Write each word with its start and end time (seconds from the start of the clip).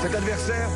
Cet 0.00 0.14
adversaire, 0.14 0.68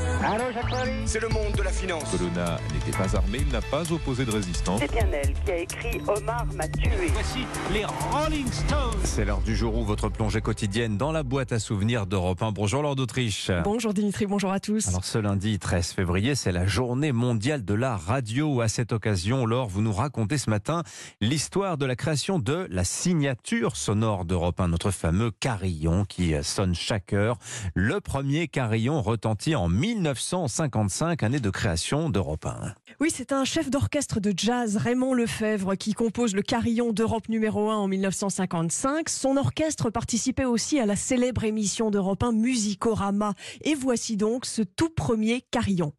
c'est 1.05 1.21
le 1.21 1.29
monde 1.29 1.53
de 1.57 1.63
la 1.63 1.71
finance. 1.71 2.11
Colonna 2.11 2.59
n'était 2.73 2.97
pas 2.97 3.17
armé, 3.17 3.39
il 3.41 3.53
n'a 3.53 3.61
pas 3.61 3.93
opposé 3.93 4.25
de 4.25 4.31
résistance. 4.33 4.81
C'est 4.81 4.91
bien 4.91 5.07
elle 5.13 5.33
qui 5.45 5.51
a 5.53 5.59
écrit 5.59 6.01
Omar 6.09 6.47
m'a 6.55 6.67
tué. 6.67 6.91
Voici 7.13 7.47
les 7.73 7.85
Rolling 7.85 8.51
Stones. 8.51 9.01
C'est 9.05 9.25
l'heure 9.25 9.41
du 9.43 9.55
jour 9.55 9.77
où 9.77 9.85
votre 9.85 10.09
plongée 10.09 10.41
quotidienne 10.41 10.97
dans 10.97 11.13
la 11.13 11.23
boîte 11.23 11.53
à 11.53 11.61
souvenirs 11.61 12.07
d'Europe 12.07 12.43
1. 12.43 12.51
Bonjour 12.53 12.83
Lord 12.83 12.97
d'Autriche. 12.97 13.51
Bonjour 13.63 13.95
Dimitri, 13.95 14.27
bonjour 14.27 14.51
à 14.51 14.59
tous. 14.59 14.89
Alors 14.89 15.05
ce 15.05 15.19
lundi 15.19 15.59
13 15.59 15.93
février, 15.93 16.35
c'est 16.35 16.53
la 16.53 16.67
journée 16.67 17.13
mondiale 17.13 17.65
de 17.65 17.75
la 17.75 17.97
radio. 17.97 18.61
À 18.61 18.69
cette 18.69 18.93
occasion, 18.93 19.47
Laure, 19.47 19.69
vous 19.69 19.83
nous 19.83 19.93
racontez 19.93 20.39
ce 20.39 20.51
matin 20.51 20.83
l'histoire 21.21 21.79
de 21.79 21.87
la 21.87 21.95
création 21.95 22.39
de 22.39 22.67
la 22.71 22.85
signature 22.85 23.77
sonore 23.77 24.25
d'Europe 24.25 24.61
1, 24.61 24.69
notre 24.69 24.91
fameux 24.91 25.31
carillon 25.31 26.05
qui 26.05 26.35
sonne 26.43 26.75
chaque 26.75 27.13
heure. 27.13 27.39
Le 27.75 28.01
premier 28.01 28.49
carillon 28.49 29.01
retentit 29.23 29.55
en 29.55 29.69
1955, 29.69 31.23
année 31.23 31.39
de 31.39 31.51
création 31.51 32.11
d'Europe 32.11 32.45
1. 32.45 32.75
Oui, 32.99 33.09
c'est 33.15 33.31
un 33.31 33.45
chef 33.45 33.71
d'orchestre 33.71 34.19
de 34.19 34.35
jazz, 34.37 34.77
Raymond 34.77 35.15
Lefebvre, 35.15 35.77
qui 35.77 35.93
compose 35.95 36.35
le 36.35 36.43
carillon 36.43 36.93
d'Europe 36.93 37.29
numéro 37.29 37.71
1 37.71 37.77
en 37.77 37.87
1955. 37.87 39.09
Son 39.09 39.37
orchestre 39.37 39.91
participait 39.91 40.45
aussi 40.45 40.81
à 40.81 40.87
la 40.87 40.97
célèbre 40.97 41.45
émission 41.45 41.93
d'Europe 41.93 42.25
1 42.25 42.33
Musicorama. 42.33 43.35
Et 43.61 43.77
voici 43.77 44.17
donc 44.17 44.45
ce 44.45 44.63
tout 44.63 44.91
premier 44.91 45.41
carillon. 45.53 45.93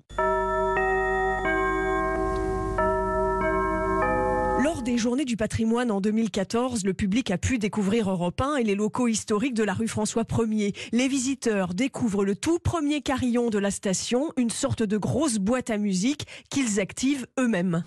Lors 4.64 4.82
des 4.82 4.98
Journées 4.98 5.26
du 5.26 5.36
patrimoine 5.36 5.92
en 5.92 6.00
2014, 6.00 6.86
le 6.86 6.94
public 6.94 7.32
a 7.32 7.38
pu 7.38 7.58
découvrir 7.58 8.10
Europe 8.10 8.40
1 8.40 8.56
et 8.56 8.64
les 8.64 8.76
locaux 8.76 9.10
historiques 9.10 9.56
de 9.56 9.64
la 9.64 9.74
rue 9.74 9.90
François 9.90 10.24
1er. 10.24 10.74
Les 10.94 11.10
visiteurs 11.10 11.74
découvrent 11.74 12.24
le 12.24 12.34
tout 12.34 12.60
premier 12.60 13.02
carillon 13.02 13.50
de 13.50 13.58
la 13.58 13.72
station, 13.72 14.32
une 14.38 14.50
sorte 14.50 14.82
de 14.82 14.96
grosse 14.96 15.38
boîte 15.38 15.70
à 15.70 15.78
musique 15.78 16.28
qu'ils 16.50 16.80
activent 16.80 17.28
eux-mêmes. 17.38 17.84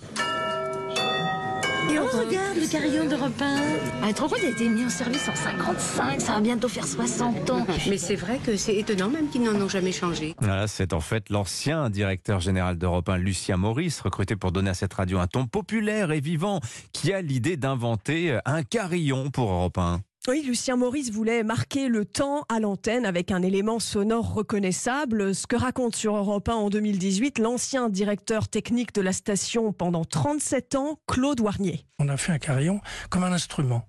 Et 1.91 1.98
on 1.98 2.06
regarde 2.06 2.56
le 2.56 2.70
carillon 2.70 3.06
d'Europe 3.06 3.41
1. 3.41 3.56
Ah, 4.03 4.12
trop 4.12 4.29
il 4.37 4.47
a 4.47 4.48
été 4.48 4.69
mis 4.69 4.84
en 4.84 4.91
service 4.91 5.29
en 5.29 5.34
55, 5.34 6.20
ça 6.20 6.33
va 6.33 6.41
bientôt 6.41 6.69
faire 6.69 6.87
60 6.87 7.51
ans. 7.51 7.67
Mais 7.89 7.98
c'est 7.98 8.17
vrai 8.17 8.39
que 8.45 8.56
c'est 8.56 8.75
étonnant 8.77 9.09
même 9.09 9.28
qu'ils 9.28 9.43
n'en 9.43 9.55
ont 9.61 9.69
jamais 9.69 9.93
changé. 9.93 10.34
Voilà, 10.39 10.67
c'est 10.67 10.93
en 10.93 11.01
fait 11.01 11.31
l'ancien 11.31 11.91
directeur 11.91 12.41
général 12.41 12.77
d'Europe 12.77 13.09
1, 13.09 13.19
Lucien 13.19 13.56
Maurice, 13.56 14.01
recruté 14.01 14.37
pour 14.37 14.53
donner 14.53 14.70
à 14.70 14.75
cette 14.75 14.95
radio 14.95 15.19
un 15.19 15.27
ton 15.27 15.47
populaire 15.47 16.12
et 16.12 16.20
vivant, 16.20 16.61
qui 16.93 17.12
a 17.12 17.23
l'idée 17.23 17.56
d'inventer 17.56 18.39
un 18.45 18.62
carillon 18.62 19.31
pour 19.31 19.50
Europe 19.50 19.78
1. 19.78 20.00
Oui, 20.28 20.42
Lucien 20.42 20.74
Maurice 20.74 21.12
voulait 21.12 21.44
marquer 21.44 21.86
le 21.86 22.05
temps 22.05 22.46
à 22.48 22.58
l'antenne 22.58 23.06
avec 23.06 23.30
un 23.30 23.42
élément 23.42 23.78
sonore 23.78 24.34
reconnaissable. 24.34 25.36
Ce 25.36 25.46
que 25.46 25.55
raconte 25.55 25.94
sur 25.94 26.16
Europe 26.16 26.48
1 26.48 26.55
en 26.55 26.69
2018 26.69 27.38
l'ancien 27.38 27.88
directeur 27.88 28.48
technique 28.48 28.92
de 28.92 29.02
la 29.02 29.12
station 29.12 29.72
pendant 29.72 30.04
37 30.04 30.74
ans, 30.74 30.98
Claude 31.06 31.41
Warnier. 31.41 31.86
On 32.00 32.08
a 32.08 32.16
fait 32.16 32.32
un 32.32 32.38
carillon 32.38 32.80
comme 33.08 33.22
un 33.22 33.32
instrument. 33.32 33.86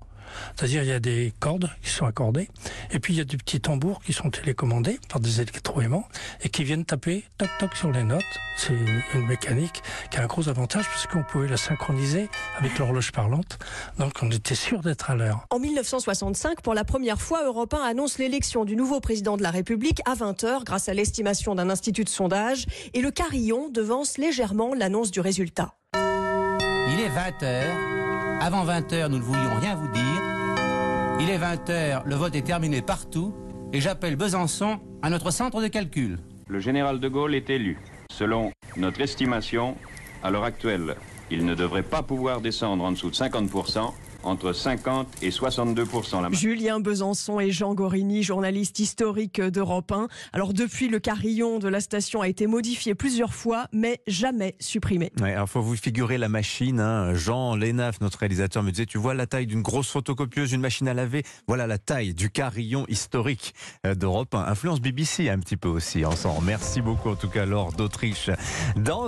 C'est-à-dire 0.56 0.83
il 0.83 0.89
y 0.89 0.94
a 0.94 1.00
des 1.00 1.33
cordes 1.39 1.70
qui 1.81 1.89
sont 1.89 2.06
accordées 2.06 2.50
et 2.92 3.00
puis 3.00 3.14
il 3.14 3.17
y 3.17 3.22
a 3.22 3.25
des 3.25 3.38
petits 3.38 3.59
tambours 3.59 4.02
qui 4.02 4.14
sont 4.14 4.30
télécommandés 4.30 5.00
par 5.09 5.20
des 5.20 5.42
électroaimants 5.42 6.08
et 6.42 6.50
qui 6.50 6.64
viennent 6.64 6.86
taper 6.86 7.23
toc 7.38 7.50
toc 7.59 7.75
sur 7.75 7.92
les 7.92 8.03
notes. 8.03 8.23
C'est 8.58 8.73
une 9.14 9.25
mécanique 9.28 9.83
qui 10.11 10.17
a 10.17 10.23
un 10.23 10.28
gros 10.28 10.50
avantage 10.50 10.86
parce 10.86 11.08
qu'on 11.08 11.23
pouvait 11.23 11.48
la 11.48 11.58
synchroniser 11.58 12.30
avec 12.58 12.78
l'horloge 12.78 13.11
parlante. 13.11 13.59
Donc 14.00 14.14
on 14.22 14.31
était 14.31 14.55
sûr 14.55 14.81
d'être 14.81 15.11
à 15.11 15.16
l'heure. 15.16 15.45
En 15.50 15.59
1965, 15.59 16.61
pour 16.61 16.73
la 16.73 16.83
première 16.83 17.22
fois, 17.22 17.45
Europe 17.45 17.73
1 17.73 17.81
annonce 17.81 18.17
l'élection 18.17 18.66
du 18.66 18.75
nouveau 18.75 19.00
président 19.00 19.38
de 19.38 19.44
la 19.44 19.52
République 19.52 20.02
à 20.05 20.16
20h 20.16 20.64
grâce 20.64 20.89
à 20.89 20.94
l'estimation 20.94 21.55
d'un 21.55 21.70
institut 21.70 22.03
de 22.03 22.09
sondage 22.09 22.66
et 22.94 23.02
le 23.02 23.11
carillon 23.11 23.70
devance 23.70 24.17
légèrement 24.17 24.73
l'annonce 24.73 25.11
du 25.11 25.20
résultat. 25.20 25.75
Il 25.94 27.00
est 27.00 27.09
20h. 27.09 28.06
Avant 28.39 28.65
20h, 28.65 29.08
nous 29.08 29.17
ne 29.17 29.23
voulions 29.23 29.55
rien 29.59 29.75
vous 29.75 29.87
dire. 29.87 30.21
Il 31.20 31.30
est 31.30 31.39
20h, 31.39 32.03
le 32.05 32.15
vote 32.15 32.36
est 32.36 32.43
terminé 32.43 32.83
partout 32.83 33.33
et 33.73 33.81
j'appelle 33.81 34.15
Besançon 34.15 34.80
à 35.02 35.09
notre 35.09 35.31
centre 35.31 35.59
de 35.59 35.67
calcul. 35.67 36.20
Le 36.47 36.59
général 36.59 36.99
de 36.99 37.08
Gaulle 37.09 37.33
est 37.33 37.49
élu. 37.49 37.80
Selon 38.11 38.52
notre 38.77 39.02
estimation, 39.02 39.76
à 40.23 40.30
l'heure 40.30 40.43
actuelle, 40.43 40.95
il 41.31 41.45
ne 41.45 41.55
devrait 41.55 41.83
pas 41.83 42.03
pouvoir 42.03 42.39
descendre 42.39 42.83
en 42.83 42.92
dessous 42.92 43.09
de 43.09 43.15
50%, 43.15 43.92
entre 44.23 44.54
50 44.54 45.08
et 45.22 45.32
62 45.32 45.86
la 46.22 46.30
Julien 46.32 46.80
Besançon 46.80 47.39
et 47.39 47.52
Jean 47.52 47.73
Gorini, 47.73 48.23
journalistes 48.23 48.80
historiques 48.80 49.42
d'Europe 49.42 49.92
1. 49.92 50.08
Alors 50.33 50.54
depuis, 50.54 50.88
le 50.88 51.00
carillon 51.00 51.60
de 51.60 51.67
la 51.67 51.80
station 51.80 52.22
a 52.22 52.27
été 52.27 52.48
modifié 52.48 52.95
plusieurs 52.95 53.33
fois, 53.33 53.67
mais 53.72 54.02
jamais 54.08 54.56
supprimé. 54.60 55.11
Ouais, 55.22 55.33
alors 55.33 55.50
faut 55.50 55.61
vous 55.61 55.76
figurer 55.76 56.17
la 56.17 56.30
machine. 56.30 56.80
Hein. 56.80 57.14
Jean 57.14 57.56
Lénaf, 57.56 58.02
notre 58.02 58.20
réalisateur, 58.20 58.64
me 58.64 58.72
disait 58.72 58.86
tu 58.86 58.98
vois 58.98 59.14
la 59.14 59.27
taille 59.27 59.48
d'une 59.48 59.61
grosse 59.61 59.89
photocopieuse, 59.89 60.52
une 60.52 60.61
machine 60.61 60.88
à 60.88 60.94
laver? 60.94 61.23
Voilà 61.48 61.67
la 61.67 61.77
taille 61.77 62.14
du 62.14 62.30
carillon 62.30 62.86
historique 62.88 63.54
euh, 63.86 63.95
d'Europe 63.95 64.33
1. 64.33 64.39
Influence 64.39 64.82
BBC 64.82 65.30
un 65.30 65.39
petit 65.39 65.58
peu 65.58 65.70
aussi 65.70 66.06
ensemble. 66.06 66.45
Merci 66.45 66.82
beaucoup 66.82 67.10
en 67.10 67.16
tout 67.16 67.30
cas, 67.30 67.45
Laure 67.45 67.73
d'Autriche. 67.73 68.30
Dans 68.76 69.06